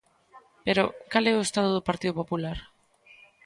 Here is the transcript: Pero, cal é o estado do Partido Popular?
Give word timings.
Pero, 0.65 0.83
cal 1.11 1.25
é 1.31 1.33
o 1.35 1.45
estado 1.47 1.69
do 1.73 1.85
Partido 1.89 2.13
Popular? 2.19 2.57